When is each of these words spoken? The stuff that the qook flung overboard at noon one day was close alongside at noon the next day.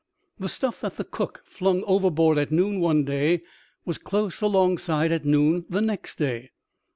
The 0.39 0.49
stuff 0.49 0.81
that 0.81 0.97
the 0.97 1.03
qook 1.05 1.41
flung 1.45 1.83
overboard 1.83 2.39
at 2.39 2.51
noon 2.51 2.79
one 2.79 3.03
day 3.05 3.43
was 3.85 3.99
close 3.99 4.41
alongside 4.41 5.11
at 5.11 5.25
noon 5.25 5.65
the 5.69 5.79
next 5.79 6.15
day. 6.17 6.49